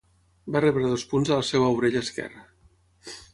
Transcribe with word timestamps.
Va 0.53 0.61
rebre 0.63 0.87
dos 0.93 1.03
punts 1.11 1.33
a 1.35 1.37
la 1.41 1.45
seva 1.51 1.69
orella 1.75 2.03
esquerra. 2.07 2.43